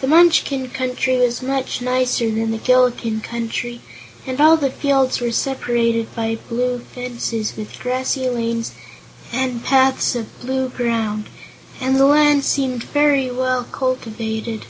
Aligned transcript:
The 0.00 0.06
Munchkin 0.06 0.70
Country 0.70 1.18
was 1.18 1.42
much 1.42 1.82
nicer 1.82 2.30
than 2.30 2.52
the 2.52 2.56
Gillikin 2.56 3.22
Country, 3.22 3.82
and 4.26 4.40
all 4.40 4.56
the 4.56 4.70
fields 4.70 5.20
were 5.20 5.30
separated 5.30 6.14
by 6.14 6.38
blue 6.48 6.78
fences, 6.78 7.54
with 7.54 7.78
grassy 7.78 8.30
lanes 8.30 8.70
and 9.34 9.62
paths 9.62 10.14
of 10.14 10.40
blue 10.40 10.70
ground, 10.70 11.26
and 11.82 11.96
the 11.96 12.06
land 12.06 12.46
seemed 12.46 12.86
well 12.94 13.64
cultivated. 13.64 14.64